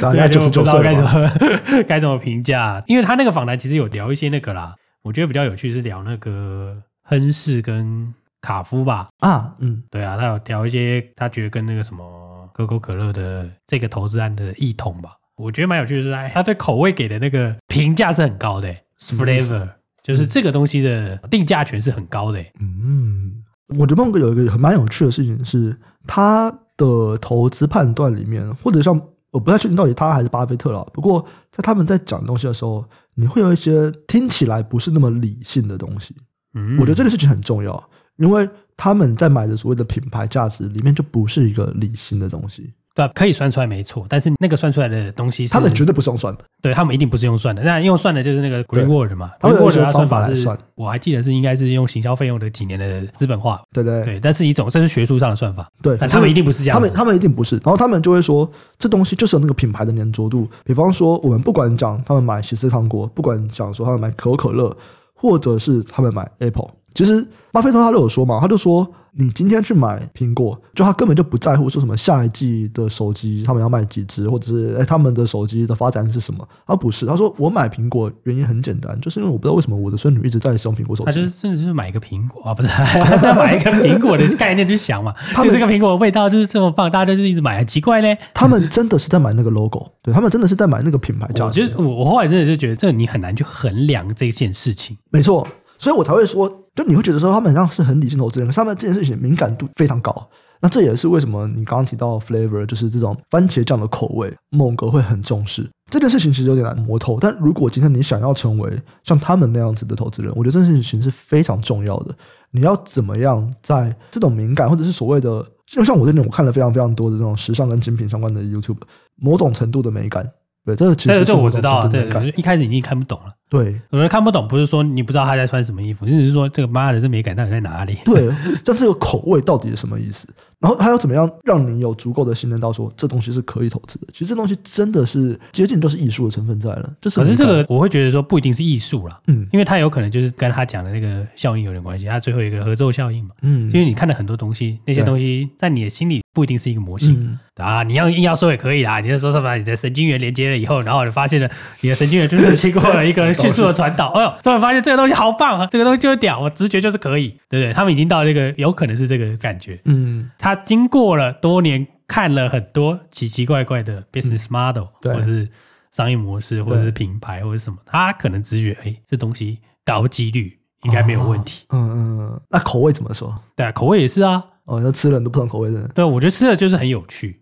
[0.00, 1.30] 大概九十九岁，该怎么
[1.88, 2.82] 该怎么评价？
[2.86, 4.74] 因为他那个访谈其实有聊一些那个啦。
[5.08, 9.08] 我觉得比较有趣是聊那个亨氏跟卡夫吧。
[9.20, 15.16] 啊，嗯，对啊，他有聊一些他觉得跟那个什么可口可乐的这个投资案的异同吧。
[15.38, 19.66] 我觉得蛮有趣的是，他对口味给的那个评价是很高的，flavor
[20.02, 22.38] 就是这个东西的定价权是很高的。
[22.60, 23.42] 嗯，
[23.78, 25.74] 我觉得孟哥有一个很蛮有趣的事情是，
[26.06, 29.00] 他的投资判断里面，或者像。
[29.30, 30.82] 我不太确定到底他还是巴菲特了。
[30.92, 36.14] 不过在他们在讲东西的时候，你会有一些听起来不是那么理性的东西。
[36.54, 42.72] 嗯，我觉得这个事情很重要，因为他们在买的所谓的品牌价值里面就不是一个理性的东西。
[42.98, 46.42] 对、啊，可以算出来没错，但是那个算出来的东西是，他们绝对不是用算的。
[46.60, 49.30] 对，他们一定不是用算的，那用算的就是那个 Greenwald 嘛。
[49.40, 53.62] Greenwald 的算法是，算我还记得是应该是用行销费用的几年的资本化。
[53.72, 55.70] 对对对，但是一种这是学术上的算法。
[55.80, 56.74] 对，但他们一定不是这样。
[56.74, 60.48] 他们他们一定不是，然后他们就会说，这东西就是有那个品牌的粘着度。
[60.64, 64.76] 比方说，我们不管讲他们买喜事糖果，不管讲说他们买可口可乐，
[65.14, 66.68] 或者是他们买 Apple。
[66.98, 76.44] 其实巴菲特他都有说嘛，他就说，你今天去买苹果，就他根本就不在乎说什么下一季的手机他们要卖几只，或者是哎他们的手机的发展是什么？
[76.66, 81.06] 他不是，他说我买苹果原因很简单，就是因为我不知道为什么我的孙女一直在使用苹果手机。
[81.06, 88.18] 他就是甚至是买一个苹果啊，不是他是要买一个苹果的概念去想嘛， 就这个苹果的味道就是这么棒，大家就是一直买，很奇怪嘞。
[88.34, 91.72] 他们真的是在买那个 logo，对他们真的是在买那个品牌价值。
[91.76, 95.46] 我我后来真的就觉得这你很难去衡量这件事情，没错。
[95.80, 100.30] 所以我才会说，就你会觉得说他们好像是很理性投资人，可是他们这件事情敏感度非常高。
[100.60, 107.18] 那这也是为什么你刚刚提到 flavor，就是这种番茄酱的口味，孟格会很重视这件事情，其实有点难摸透。
[107.20, 112.14] 但如果今天你想要成为像他们那样子的投资人，我觉得这件事情是非常重要的。
[112.52, 118.78] 你要怎么样在这种敏感，或者是所谓的，就像我这边我看了非常非常多的这种时尚跟精品相关的 YouTube，
[119.16, 120.28] 某种程度的美感。
[120.68, 123.32] 对，这个其实是我知道，对，一开始你已经看不懂了。
[123.50, 127.96] 对，有人看不懂，不是说你不知道他在穿什么衣服，只是说这个妈的这美感到底在哪里？
[128.04, 128.28] 对，
[128.62, 130.28] 像这个口味到底是什么意思？
[130.60, 134.06] 然后他要怎么样让你有足够的信任到说这东西是可以投资的？
[134.12, 136.92] 其实这东西真的是接近都是艺术的成分在了。
[137.00, 147.82] 就是，可是这个我会觉得说不一定是艺术啦，嗯，因为他有可能就是跟他讲的那个效应有点关系，他最后一个合奏效应嘛，嗯，因为你看了很多东西，那些东西在你的心里不一定是一个模型、嗯、啊。
[147.82, 154.10] 你要硬要说也可以啦，你就说什么你的神经元连接了以后，然后你发现了你的神经元就是经过了一个迅速的传导。
[154.10, 155.66] 哎呦，突然发现这个东西好棒啊！
[155.66, 157.72] 这个东西就是屌，我直觉就是可以，对不对？
[157.72, 165.48] 他们已经到那个有可能是这个感觉，嗯，他经过了多年看了很多奇奇怪怪的 business model，、嗯、或者是
[165.90, 171.64] 商业模式，或者是品牌，或者是什么，他可能直觉，哎，这东西高几率应该没有问题。
[171.70, 173.34] 嗯嗯嗯，那口味怎么说？
[173.56, 174.44] 对啊，口味也是啊。
[174.68, 175.88] 哦，要吃了很多不同口味的。
[175.88, 177.40] 对，我觉得吃的就是很有趣。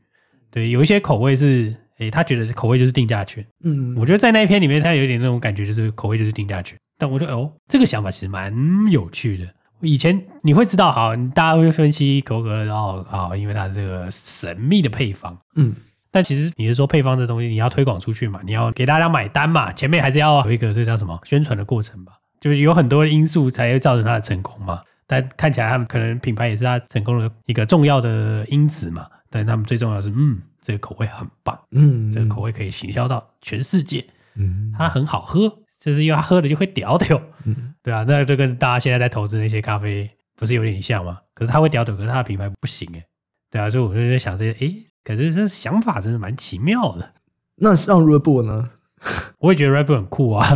[0.51, 1.77] 对，有一些口味是。
[1.99, 3.43] 诶，他觉得口味就是定价权。
[3.65, 6.77] 嗯，我觉得在那一篇里面，他有一点那种感觉，就是口味就是定价权。
[6.99, 8.55] 但我觉得，哦，这个想法其实蛮
[8.91, 9.47] 有趣的。
[9.81, 15.35] 以前你会知道，好，大家会分析可口可乐，然后好，因为它这个神秘的配方。
[15.55, 15.75] 嗯，
[16.11, 22.13] 但其实你是说配方这东西，你要推广出去嘛，你要给大家买单嘛，前面还是要有一个这叫什么宣传的过程吧？
[22.43, 24.83] 就是有很多因素才会造成它的成功嘛。
[25.07, 29.07] 但看起来他们可能品牌也是他成功的一个重要的因子嘛。
[29.31, 30.43] 但他们最重要的是，嗯。
[30.63, 41.21] 这个口味很棒，嗯，这个口味可以行销到全世界，嗯，它很好喝，就是因为它喝了就会屌屌，嗯，对啊，那就跟大家现在在投资那些咖啡不是有点像吗？
[41.35, 43.07] 可是它会屌屌，可是它的品牌不行哎，
[43.49, 47.13] 对啊，所以我就在想这些，诶，可是这想法真的蛮奇妙的。
[47.55, 48.69] 那像 Red Bull 呢？
[49.39, 50.49] 我也觉得 Red Bull 很酷啊，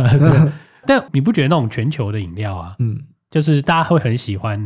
[0.85, 4.61] 但你不觉得那种全球的饮料啊，嗯，就是大家会很喜欢，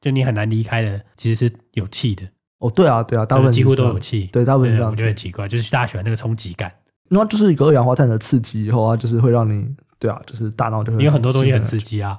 [0.00, 2.22] 就你很难离开的，其实是有气的。
[2.58, 6.72] 哦，对啊，对啊，大部分几乎都有气，对，大部分这样，我觉得很奇怪，就是大家喜欢那个冲击感，
[7.10, 11.02] 那就是一个二氧化碳的刺激以后啊，就是会让你，对啊，就是大脑就会。
[11.04, 12.18] 有很多东西很刺激啊，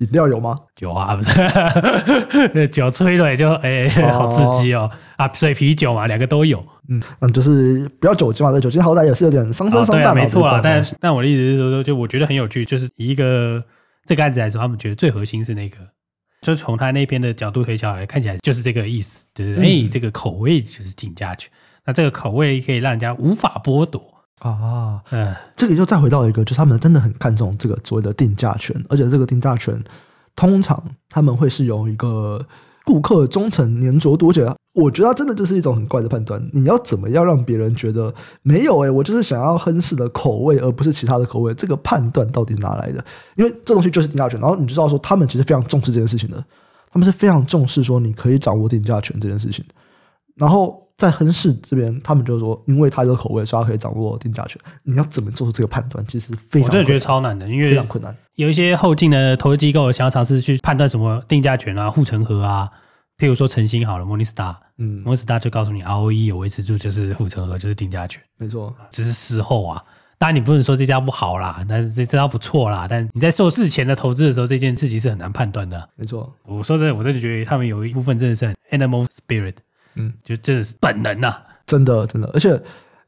[0.00, 0.60] 饮料有吗？
[0.76, 4.90] 酒啊，不是， 酒吹了也就哎， 好刺激哦。
[5.16, 13.62] 啊，水啤酒嘛，两个都有，嗯嗯，就是不要酒精嘛，这酒精好歹也是有点伤身伤大脑，没错啊，但但我的意思是说，就我觉得很有趣，就是以一个
[14.06, 15.78] 这个案子来说，他们觉得最核心是那个。
[16.42, 19.64] 就从他那边的角度推敲来看起来就是这个意思，对不对？
[19.64, 21.50] 哎、嗯，这个口味就是定价权，
[21.86, 24.02] 那这个口味可以让人家无法剥夺
[24.40, 25.02] 啊。
[25.10, 29.82] 嗯，这个就再回到一个，就是他们真的很看重这个所谓的定价权，而且这个定价权
[30.36, 32.46] 通常他们会是由一个。
[32.94, 36.40] 顾客忠诚粘着度，而且我觉得它真的就是一种很怪的判断。
[36.52, 38.84] 你要怎么样让别人觉得没有、欸？
[38.84, 41.52] 诶我就是想要亨氏的口味，而不是其他的口味。
[41.54, 43.04] 这个判断到底哪来的？
[43.34, 44.38] 因为这东西就是定价权。
[44.40, 46.36] 然后你就知道说，他们其实非常重视这件事情的。
[46.92, 49.64] 他们是非常重视说，你可以掌握定价权这件事情。
[50.36, 50.82] 然后。
[50.96, 54.62] 在亨氏这边，他们就是说，因为他有口味，所以他可以掌握定价权。
[54.84, 56.06] 你要怎么做出这个判断？
[56.06, 58.16] 其实非常，我真的觉得超难的，因为非常困难。
[58.36, 62.70] 有一些后进的投资机构想要尝试去判断什么定价权啊、护城河啊。
[63.18, 68.20] 譬如说晨星好了，Morningstar，嗯，Morningstar 就告诉你，ROE 有维持住就是护城河，就是定价权。
[68.38, 69.82] 没错，只是事后啊。
[70.16, 72.86] 当然你不能说这家不好啦，但是这这家不错啦。
[72.88, 75.88] 但你在受事前的投资的时候，这件事情是很难判断的。
[75.96, 79.54] 没错，我说真的，我真的觉得他们有一部分真的是很 animal spirit，
[79.96, 81.46] 嗯，就真的是本能呐、啊。
[81.66, 82.58] 真的，真的，而且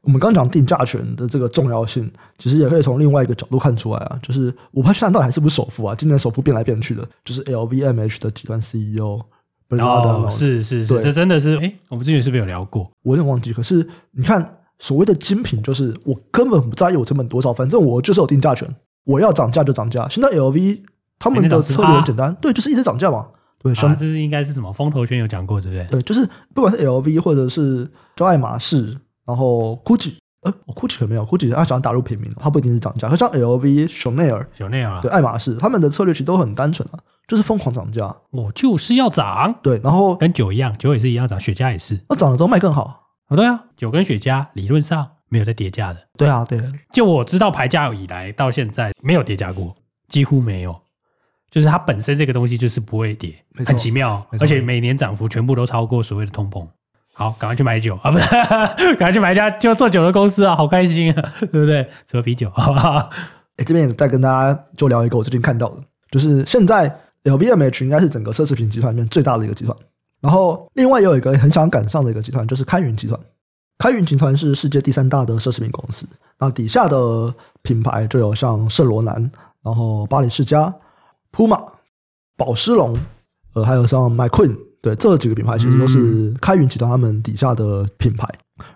[0.01, 5.95] 我们刚讲定价权的这个重要性，其实也可以从另外一个角度看出来啊，就是五趴去到底还是不是首富啊？
[5.95, 9.21] 今年首富变来变去的，就是 LVMH 的集团 CEO。
[9.69, 12.89] 哦，是是是，这真的是，哎，我们之前是不是有聊过？
[13.03, 13.51] 我有点忘记。
[13.51, 18.67] 可是你看，所谓的精品，就是我根本不在意我成本多少，反正我就是有定价权，
[19.03, 20.07] 我要涨价就涨价。
[20.07, 20.81] 现在 LV
[21.19, 23.27] 他们的策略很简单，对，就是一直涨价嘛。
[23.59, 24.71] 对，啊，这是应该是什么？
[24.71, 25.85] 风投圈有讲过，对不对？
[25.99, 33.09] 对，就是不管是 LV 或者是叫爱马仕，然后 GUCCI，呃，GUCCI 可没有，GUCCI 他想打入平民，他不一定是涨价。
[33.09, 38.15] 可像 LV、Chanel、Chanel，对，爱马仕，他们的策略其实都很单纯啊，就是疯狂涨价。
[38.31, 41.99] 我就是要涨，对，然后跟酒一样，酒也是一样涨，雪茄也是。
[42.09, 42.83] 那涨了之后卖更好
[43.27, 43.35] 啊？
[43.35, 45.99] 对啊，酒跟雪茄理论上没有在跌价的。
[46.17, 46.61] 对啊，对。
[46.93, 49.75] 就我知道牌价以来到现在没有跌价过，
[50.07, 50.75] 几乎没有。
[51.49, 53.33] 就是它本身这个东西就是不会跌，
[53.65, 56.67] 很奇妙，而且每年涨幅全部都超过所谓的通膨。
[57.13, 58.11] 好，赶快去买酒啊！
[58.11, 58.27] 不是，
[58.95, 60.53] 赶快去买一家就做酒的公司啊！
[60.55, 61.89] 好开心啊， 对不对？
[62.11, 63.09] 喝啤酒，好不好？
[63.57, 66.93] 哎，这边再跟大家就聊一个我最近看到的，就是现在
[67.31, 69.77] LVMH 应该是整个奢侈品集团里面最大的一个集团。
[70.21, 73.19] 然后另外也有一个很想赶上的一个集团，就是开云集团。
[73.77, 76.07] 开云集团是世界第三大的奢侈品公司，
[76.39, 80.73] 那底下的品牌就有像圣罗兰，然后巴黎世家。
[81.29, 81.61] Puma、
[82.35, 82.97] 宝诗龙，
[83.53, 88.27] 呃，还有像 McQueen，对，这几个品牌其实都是开云集团他们底下的品牌。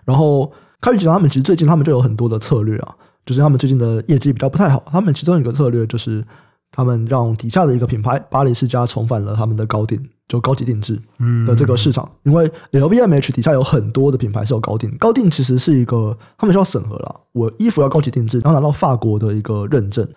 [0.04, 2.94] 然后开云集团他们其实最近他们就有很多的策略啊，
[3.26, 4.84] 就是他们最近的业绩比较不太好。
[4.92, 6.22] 他们其中一个策略就是
[6.72, 11.00] 他们让底下的一个品牌巴黎世家重返了他们的高定，就高级定制
[11.46, 12.10] 的这个市场。
[12.22, 20.08] 因为 LVMH 底下有很多的品牌是有高定，高定其实是一个他们需要审核了，我衣服要高级定制，然后拿到法国的一个认证。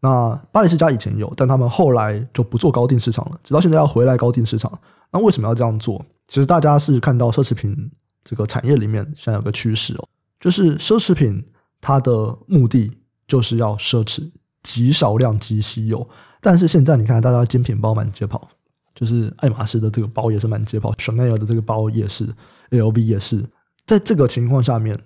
[0.00, 4.70] 那巴黎世家以前有，但他们后来就不做高定市场了，直到现在要回来高定市场。
[5.10, 6.04] 那为什么要这样做？
[6.28, 7.90] 其实大家是看到奢侈品
[8.22, 11.42] 这个产业里面现在有个趋势哦，就是奢侈品
[11.80, 12.92] 它的目的
[13.26, 14.30] 就是要奢侈，
[14.64, 16.04] 极少量极稀有。
[16.40, 18.48] 但是现在你看，大家精品包满街跑，
[18.94, 22.28] 就是爱马仕的这个包也是满街跑，Chanel 的这个包也是
[22.70, 23.44] ，LV 也是。
[23.86, 24.98] 在这个情况下面，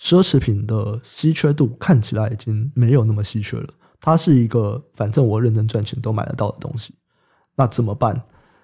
[0.00, 3.68] 奢侈品的稀缺度看起来已经没有那么稀缺了。
[4.00, 6.92] 它是一个反正我认真赚钱都买得到的东西，
[7.54, 8.20] 那怎么办？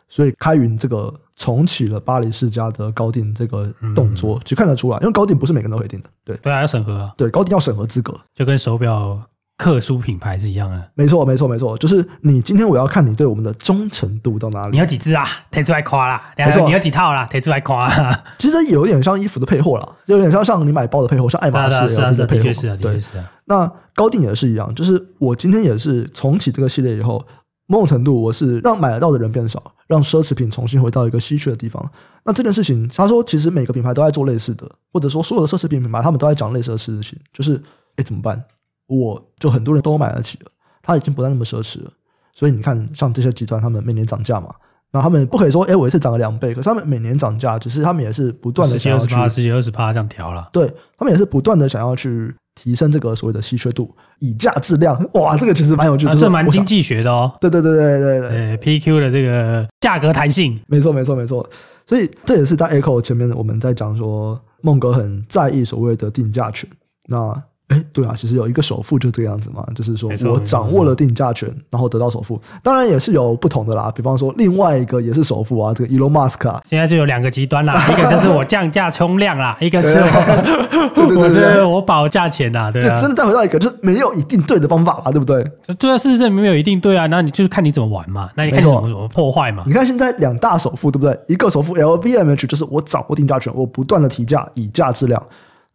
[0.09, 9.23] 所以开云这个重启了巴黎世家的高定这个动作，其实看得出来，因为高定不是每个人都可以定的，对对，还要审核啊，对，高定要审核资格，就跟手表。
[9.59, 14.71] 特殊品牌是一样的，没错，没错，没错，就是你今天我要看你对我们的忠诚度到哪里。
[14.71, 15.27] 你有几只啊？
[15.51, 16.33] 提出来夸啦！
[16.37, 17.27] 没错，你有几套啦？
[17.27, 17.91] 提出来夸。
[18.39, 22.53] 其实有点像衣服的配货啦，就有点像像你买包的配货，像爱马仕的配货。
[22.53, 23.25] 是啊，对，是啊。
[23.47, 27.27] 那高定也是一样，就是我今天也是重启这个系列以后，
[27.67, 31.85] 某种程度我是让买得到的人变少，让奢侈品重新回到一个稀缺的地方。
[32.25, 37.61] 那这件事情，他说其实每个品牌都在做类似的，或者说所有的奢侈品品牌他们都在讲类似的事情，就是
[37.97, 38.41] 哎怎么办？
[38.89, 40.51] 我就很多人都买得起了，
[40.83, 41.93] 他已经不再那么奢侈了。
[42.35, 44.53] 所以你看，像这些集团，他们每年涨价嘛，
[44.93, 50.49] 那他们不可以说，哎，我一次涨了两倍，可是他们每年涨价，只是他们也是不断的想要去十几二十趴、十几二十趴这样调了。
[50.53, 54.99] 对，他们也是不断的想要去提升这个所谓的稀缺度，以价质量。
[55.15, 57.31] 哇，这个其实蛮有趣的，啊、这蛮经济学的哦。
[57.41, 61.49] 对对对对对对，对，PQ 的这个价格弹性，没错没错没错。
[61.87, 66.69] 所以这也是在 Echo 前面我们在讲说，孟哥很在意所谓的定价权。
[67.09, 72.41] 那哎，对啊，其实有一个首富就这个样子嘛，就是说我掌握了定价权，然后得到首富。
[72.63, 76.63] 当然也是有不同的啦，比方说另外一个也是首付啊，这个 Elon Musk 啊。
[76.65, 82.95] 现在就有两个极端啦，一个就是我降价冲量啦，一个是我，对对对对， 我保价钱呐，对啊。
[82.97, 85.45] 就真的带回到一个，就是没有一定对的方法嘛，对不对？
[85.79, 89.65] 对啊，事实上没有一定对啊，那你就是看你怎么玩嘛，那你看你怎么怎么破坏嘛。
[89.67, 91.19] 你看现在两大首富，对不对？
[91.27, 95.23] 一个首富 LVMH 就是我掌握定价权，我不断的提价，以价质量。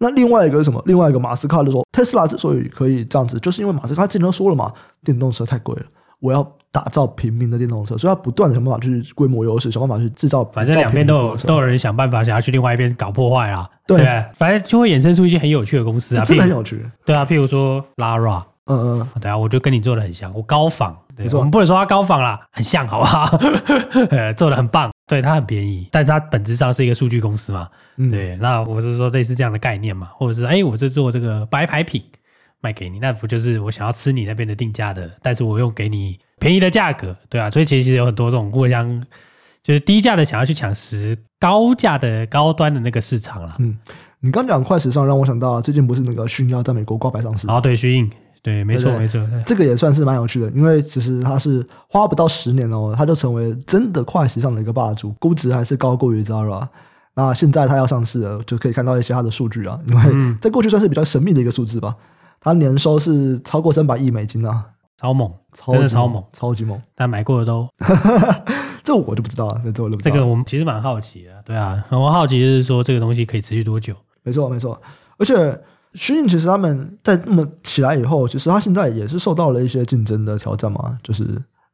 [0.04, 0.84] 那另外一个是什么？
[0.86, 4.72] 另外一个马斯克就说，特斯拉之所以可以这样子，就是因为马斯克他之前都说了嘛，
[5.04, 5.84] 电动车太贵了，
[6.20, 10.44] 我要打造平民的电动车，所以他不断的想办法去规模优势，想办法去制造。
[10.52, 13.70] 反正两边都有都有人想办法想要去另外一边搞破坏啦。
[13.88, 16.86] 对，对，反正就会衍生出一些很有趣的公司啊，真的很有趣。
[17.06, 18.44] 对啊，譬如说 Lara。
[18.66, 23.38] 嗯嗯，对啊，我就跟你做的很像，我高仿，对，我们不能说他高仿啦，很像，好不好？
[24.10, 32.04] 呃，做的很棒，对，它很便宜，但它本质上是一个数据公司嘛，嗯、对，那我是说类似这样的概念嘛，或者是哎，我是做这个白牌品
[32.62, 39.06] 卖给你，那不就是我想要吃你那边的定价的，但是我用给你便宜的价格，对啊，所以其实有很多这种互相
[39.62, 43.56] 就是低价的想要去抢食高价的高端的那个市场了。
[43.60, 43.78] 嗯，
[44.21, 48.12] 你刚讲快时尚让我想到最近不是那个迅要在美国挂牌上市，哦，对，迅印。
[48.43, 56.67] 对，没错，没错，这个也算是蛮有趣的，因为其实它是花不到十年哦，它就成为真的快时尚的一个霸主，估值还是高过于 Zara。
[57.15, 61.95] 那现在它要上市了，就可以看到一些它的数据啊， 因为在过去算是比较神秘的一个数字吧，
[62.41, 64.65] 它年收是超过三百亿美金啊，
[64.97, 65.32] 超猛，
[65.71, 66.77] 真的超猛，超级猛。
[66.95, 67.65] 但买过的都，
[68.84, 70.13] 这我就不知道了，这这我就不知道。
[70.13, 73.95] 这个我们其实蛮好奇的，对啊，我好奇就是说这个东西可以持续多久？
[74.23, 74.82] 没错，没错，
[75.17, 75.58] 而且。
[75.93, 80.97] 迅印其实他们在那么起来以后，其实他现在也是受到了一些竞争的挑战嘛。
[81.03, 81.23] 就是，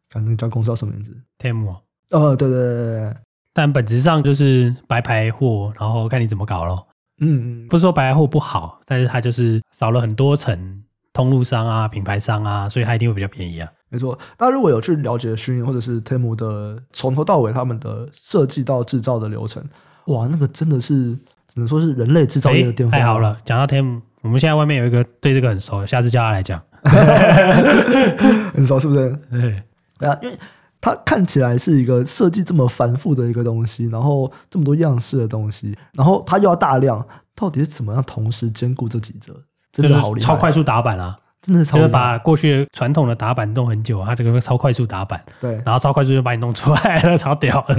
[0.09, 1.75] 看那家公司叫什么名字？Temu。
[2.09, 3.15] 呃，对对对对。
[3.53, 6.87] 但本质上就是白牌货，然后看你怎么搞咯。
[7.21, 7.67] 嗯嗯。
[7.67, 13.69] 不是说白牌货不好，但是它就是少了很多层通路商啊、品牌商啊，所以它一定会比较便宜啊。
[13.89, 14.17] 没错。
[14.37, 19.63] 大家如果有去了解迅印或者是 Temu 的从头到尾他们的设计到制造的流程，
[20.07, 21.15] 哇，那个真的是
[21.47, 22.99] 只能说是人类制造业的巅峰。
[22.99, 24.01] 太好了，讲到 Temu。
[24.21, 26.61] 我们现在外面有一个对这个很熟，下次叫他来讲。
[28.53, 29.09] 很熟是不是？
[29.31, 29.63] 对，
[29.97, 30.37] 对啊，因为
[30.81, 37.05] 它看起来是一个设计这么繁复的一个东西，然后这么多样式的东西，然后它又要大量，
[37.35, 39.33] 到底是怎么样同时兼顾这几者？
[39.71, 41.17] 真的好厉害，超快速打板啊！
[41.41, 47.75] 真的是超快速，就是把过去传统的打板弄很久，它这个超快速打板，对，然后超快速就把你弄出来了，超屌的。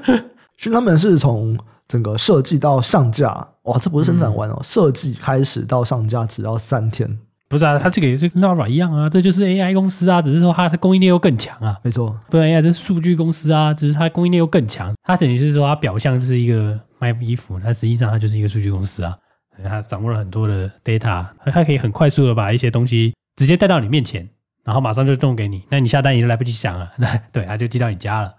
[0.56, 1.58] 所以他们是从。
[1.88, 7.18] 整个设计到上架，哇，这不是生产完哦，设计开始到上架只要三天。
[7.46, 11.78] 不是啊，它这个也是跟 Lara 一样啊，这就是 AI 公司啊，只是说它的供应链又更强啊。
[11.82, 14.92] 没错，对呀，这是数据公司啊，只是它供应链又更强。
[15.04, 19.16] 它等于是说，它表象是一个卖衣服，它实际上它就是一个数据公司啊。
[19.62, 24.28] 它掌握了很多的 data，它可以很快速的把一些东西直接带到你面前，
[24.64, 25.62] 然后马上就送给你。
[25.68, 26.90] 那你下单你就来不及想了，
[27.30, 28.34] 对，它就寄到你家了。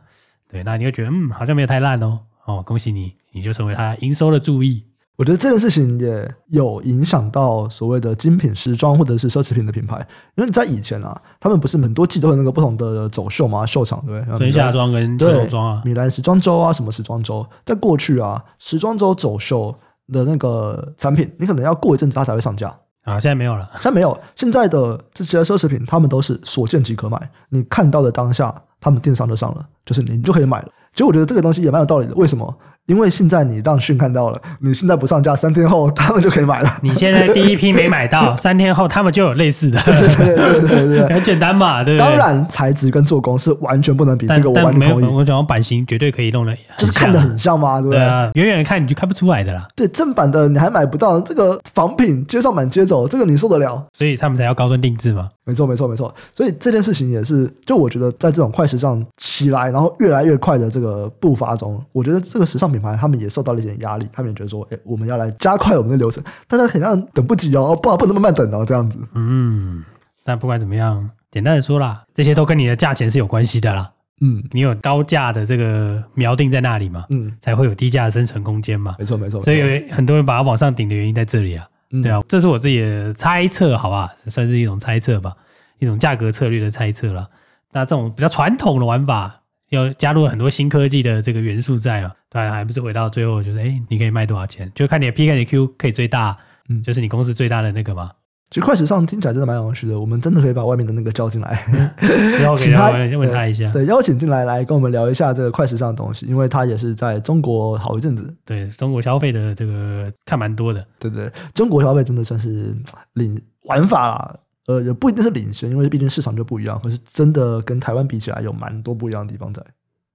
[0.51, 2.19] 对，那你会觉得嗯，好像没有太烂哦。
[2.45, 3.15] 哦，恭喜你。
[3.36, 4.82] 你就成为他营收的注意，
[5.17, 9.98] 我觉得这件事情也有影响到所谓的精品时装或者是奢侈品的品牌，
[10.36, 14.38] 因为你在以前啊，他们不是很多季都有那个不同的走秀嘛，秀场对不对？
[14.38, 19.78] 春夏装跟秋冬装啊，米兰时装周啊，什么时装周，在过去啊，时装周走秀
[20.13, 22.69] 的那个产品，你可能要过一阵子它才会上架
[23.04, 30.69] 啊，现在没有了，现在没有，现在的这些奢侈品，他们都是所见即可买，你看到的当下，他们电商就上了，就是你就可以买了。
[30.93, 32.58] 其实我觉得这个东西也蛮有道理的，为什么？
[32.88, 36.69] 因为现在你让迅看到了，你现在不上架，三天后他们就可以买了。
[36.82, 39.82] 你现在第一批没买到， 三天后他们就有类似的。
[39.82, 42.08] 对对对对对对，很简单嘛，对不对？
[42.08, 45.06] 当然，材质跟做工是完全不能比，这个我完全同意。
[45.06, 48.00] 我讲版型绝对可以弄的，就是看得很像嘛，对不对？
[48.36, 49.67] 远远的看你就看不出来的啦。
[49.76, 53.84] 对，正版的你还买不到，这个仿品街上满街走，这个你受得了？
[53.93, 55.30] 所以他们才要高端定制嘛。
[55.48, 56.13] 没错，没错，没错。
[56.34, 63.55] 所以这件事情也是，就我觉得在这种快时尚起来，然后越来越快的这个步伐中，我觉得这个时尚品牌他们也受到了。
[63.65, 68.99] 一点压力，他们也觉得说，哎，我们要来加快我们的流程，大家很像等不及哦，不好，不能慢慢等哦，这样子。
[69.15, 69.83] 嗯，
[70.23, 73.89] 但不管怎么样，简单的说啦，这些都跟你的价钱是有关系的啦。
[74.21, 78.97] 嗯，你有高价的这个锚定在那里嘛，嗯，才会有低价的生存空间嘛。
[78.99, 79.41] 没错，没错。
[79.41, 81.67] 所以有很多人把它往上顶的原因在这里啊。
[81.89, 85.33] 嗯、对啊，这是我自己的猜测，好吧，算是一种猜测吧，
[85.79, 87.27] 一种价格策略的猜测了。
[87.71, 89.41] 那这种比较传统的玩法。
[89.69, 94.71] 要加入很多新科技的这个元素在啊，对，还不是回到最后就是，哎，你可以卖多少钱？
[94.75, 96.38] 就看你的 P 跟你的 Q 可以最大，
[96.69, 98.12] 嗯，就是你公司最大的那个嘛？
[98.51, 101.65] 其实快时尚听起来真的蛮有趣的，我们真的可以把外面的那个叫进来，
[102.38, 112.73] 之后可以他问他一下，对，邀请进来来跟我们聊一下这个快时尚的东西，因为他也是在中国好一阵子，对中国消费的这个看蛮多的，对对，中国消费真的算是
[113.13, 114.36] 领玩法啦。
[114.67, 116.80] 呃，也不一定是领先，因为毕竟市场就不一样。
[116.82, 119.63] 可是真的跟台湾比起来，有蛮多不一样的地方在。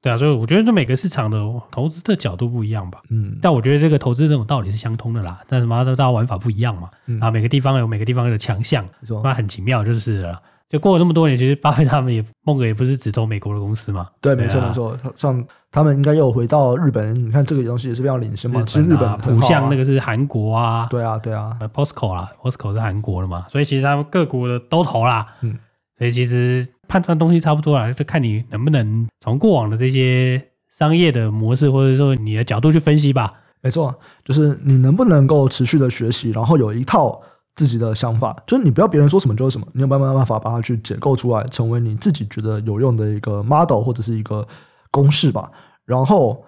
[0.02, 1.38] 对啊，所以我觉得这每个市场的
[1.70, 3.02] 投资的角度不一样吧。
[3.10, 5.42] 嗯，但我觉得这个投资这种道理是相通的啦。
[5.46, 6.88] 但是嘛，大家玩法不一样嘛。
[7.06, 8.84] 嗯、啊，每个地方有每个地方的强项，
[9.22, 10.42] 那很奇妙就是了。
[10.70, 14.08] 就过了这么多年，其实巴菲特他们也孟格也不是只投美国的公司嘛。
[14.20, 18.62] 对，没错没错，像他们应该又回到日本，你看这个东西也是非常领先嘛。
[18.64, 20.86] 其实日本很像那个是韩国啊。
[20.88, 25.26] 对啊对啊，POSCO 啦，POSCO 是韩国的嘛，所以其实他们各国的都投啦。
[25.40, 25.58] 嗯，
[25.98, 30.40] 所以其实判断东西差不多啦，就看你能不能从过往的这些
[30.70, 33.34] 商业的模式，或者说你的角度去分析吧。
[33.60, 33.92] 没错，
[34.24, 37.20] 就是你能不能够持续的学习，然后有一套
[37.60, 44.48] 自己的想法，就是你不要别人说什么就是什么，你有办法办法把它去解构出来，成为你自己觉得有用的一个 model 或者是一个
[44.90, 45.52] 公式吧。
[45.84, 46.42] 然后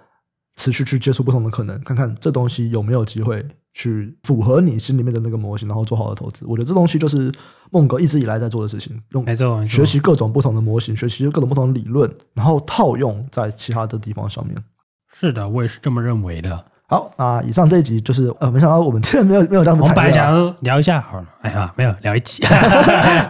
[0.57, 6.47] 持续去接触不同的可能，看看这东西有没有机会去符合你心里面的那个模型，然后做好的投资。
[6.47, 7.31] 我觉得这东西就是
[7.71, 14.57] 孟格一直以来在做的事情，用没错，学习各种不同的模型，学习各种不同的理论，然后套用在其他的地方上面。
[15.13, 16.65] 是的，我也是这么认为的。
[16.93, 19.71] 好，啊以上这一集就是呃，没想到我们真的没有 没有这。
[19.71, 22.45] 我们本来想聊一下，好了，哎呀，没有聊一集，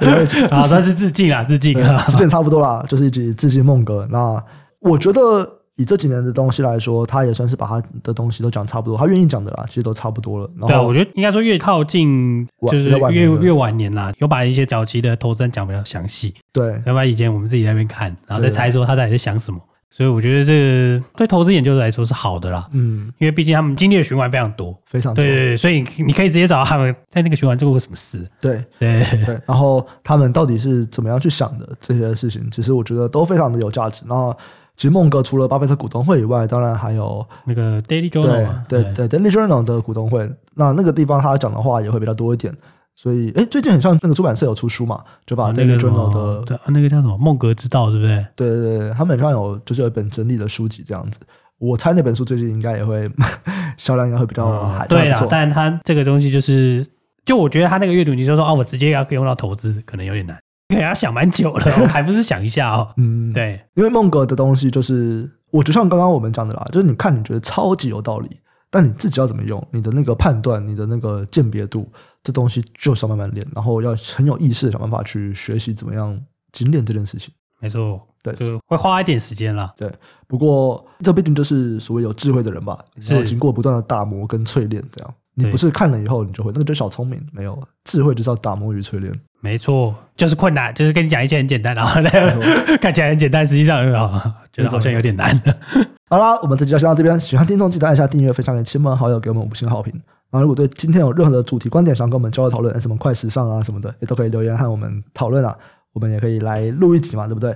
[0.01, 4.05] 聊一集， 好，算是致敬啦，致敬啊，时间差不多啦，就是一集致敬梦哥。
[4.11, 4.43] 那
[4.81, 10.51] 我觉得以这几年的东西来说，他也算是把他的东西都讲差不多，他愿意讲的啦，其实都差不多了。
[10.57, 16.35] 然后对啊，我觉得应该说越靠近就是越越晚年啦，有把一些早期的投资讲比较详细。
[16.53, 19.61] 对，要不然以前我们自己在那边看，然后再猜说他到底在想什么。
[19.95, 28.65] 所以我觉得这个对投资研究来说是好的啦，嗯，因为毕竟他们经历的循环非常多，非常多，对对对，所以你可以直接找到他们在那个循环做过什么事，对。
[28.79, 29.05] 对。
[29.27, 34.03] 对，然后他们到底是怎么样去想的这些事情，其实我觉得都非常的有价值。
[34.09, 34.35] 然后
[34.77, 38.83] 其实孟哥除了巴菲特股东会以外，当然还有那个 Daily Journal，对。
[38.95, 42.51] 对对 Daily Journal 的股东会，那那个地方他讲的话也会比较多一点。
[42.95, 48.27] 所以，哎，最近很像那个出版社有出书嘛，就把那个 journal 的对，那个叫什么《梦格之道》，对不对？
[48.37, 51.19] 对对对，他们好像有就是有一本整理的书籍这样子。
[51.59, 53.09] 我猜那本书最近应该也会
[53.79, 54.87] 销量应该会比较好。
[54.87, 56.87] 对啊，但它这个东西就是，
[57.25, 60.37] 就我觉得他那个阅读，你就说啊，我直接要可以用到投资，可能有点难，
[60.69, 62.93] 可能要想蛮久了，我还不是想一下哦。
[62.99, 68.29] 嗯，对，因为梦格的东西就是，我就像刚刚我们讲的啦，就是你看你觉得超级有道理。
[68.75, 69.63] 但你自己要怎么用？
[69.71, 71.87] 你的那个判断，你的那个鉴别度，
[72.23, 76.19] 这东西就是要慢慢练，然后要很有意识的想办法去学习怎么样
[76.53, 77.33] 精炼这件事情。
[77.61, 79.73] 没错，对，就会花一点时间啦。
[79.77, 79.91] 对，
[80.27, 85.15] 不过这毕竟就是所谓有智慧的人吧，是要经过不断的打磨跟淬炼，这样。
[85.35, 89.11] 你不是看了以后你就会，那个就是小聪明，没有智慧就是要打磨与淬炼。
[89.41, 95.41] 没错，就是困难，就是跟你讲一些很简单，然后那个看起来很简单，实际上啊，觉得好像有点难。
[96.11, 97.19] 好啦，我们这集就先到这边。
[97.19, 99.95] 喜欢听众记得按下订阅，分享给亲朋好友，给我们五星好评。
[100.33, 105.57] 啊，如果对今天有任何的主题观点想跟我们交流讨论，什么快时尚啊什么的，也都可以留言和我们讨论啊。
[105.93, 107.55] 我们也可以来录一集嘛，对不对？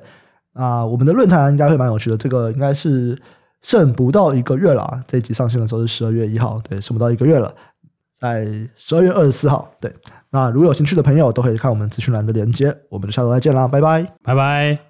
[0.53, 2.17] 啊，我们的论坛应该会蛮有趣的。
[2.19, 3.19] 这个应该是
[3.63, 5.03] 剩不到一个月了啊。
[5.09, 7.51] 这一集上线的时候是十二月一号，对，剩不到一个月了，
[8.21, 9.71] 在十二月二十四号。
[9.81, 9.91] 对，
[10.29, 12.77] 那如果有兴趣的朋友都可以看我们资讯栏的连接。
[12.91, 14.79] 我们就下周再见啦，拜拜，拜拜。